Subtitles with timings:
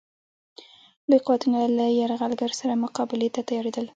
[1.09, 3.85] لوی قوتونه له یرغلګر سره مقابلې ته تیارېدل.